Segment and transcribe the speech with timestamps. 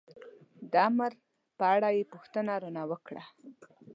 [0.71, 1.11] د امر
[1.57, 3.23] په اړه یې پوښتنه را نه وکړه.